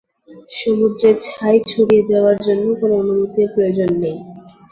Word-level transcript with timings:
সমুদ্রে 0.51 1.09
ছাই 1.25 1.57
ছড়িয়ে 1.69 2.03
দেওয়ার 2.09 2.37
জন্য 2.47 2.65
কোন 2.79 2.91
অনুমতির 3.01 3.47
প্রয়োজন 3.53 3.89
নেই। 4.01 4.17